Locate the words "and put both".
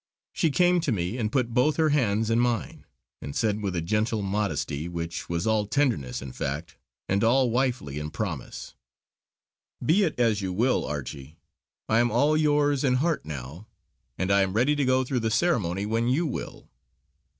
1.19-1.75